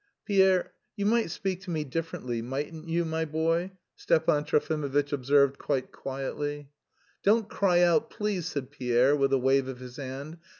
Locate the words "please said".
8.09-8.71